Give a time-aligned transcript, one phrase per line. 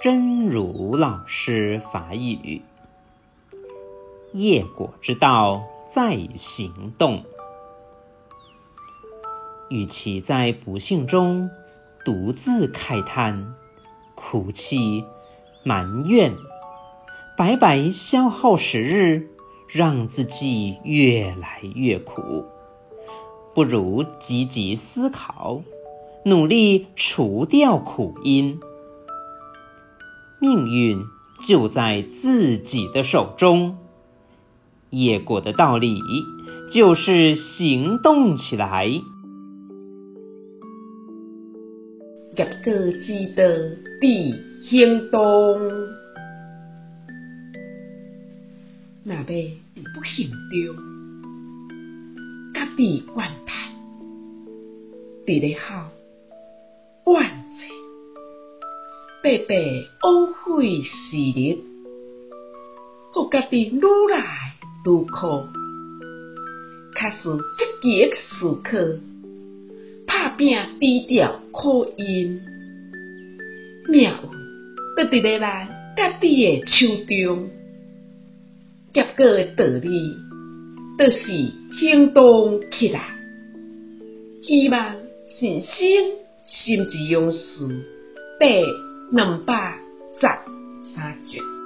[0.00, 2.62] 真如老师法语：
[4.32, 7.24] 业果之道在行动。
[9.68, 11.50] 与其在不幸中
[12.02, 13.54] 独自慨叹、
[14.14, 15.04] 哭泣、
[15.64, 16.32] 埋怨，
[17.36, 19.28] 白白消耗时日，
[19.68, 22.46] 让自己越来越苦，
[23.54, 25.60] 不如积极思考，
[26.24, 28.60] 努力除掉苦因。
[30.40, 31.04] 命运
[31.46, 33.76] 就在自己的手中，
[34.88, 36.00] 业果的道理
[36.72, 38.86] 就是行动起来。
[38.86, 39.02] 业
[42.64, 43.42] 果之道
[44.00, 45.20] 在行动，
[49.04, 49.54] 若要伫
[49.94, 50.74] 不幸中，
[52.54, 53.74] 家己怨叹，
[55.26, 55.90] 伫咧好
[59.22, 59.54] 白白
[60.02, 61.58] 枉费时日，
[63.12, 64.54] 互家己愈来
[64.86, 65.46] 愈苦，
[66.96, 68.78] 较输积极思考。
[70.06, 72.40] 打拼除掉苦因，
[73.90, 74.10] 命运
[74.96, 77.50] 就伫咧咱家己的手中。
[78.94, 80.16] 结果的道理，
[80.98, 81.20] 就是
[81.78, 83.02] 行动起来。
[84.40, 84.96] 希望
[85.26, 86.12] 信心
[86.42, 87.38] 心之勇士
[88.40, 88.64] 第
[89.12, 89.76] 能把
[90.20, 90.38] ม
[90.94, 91.59] 杀绝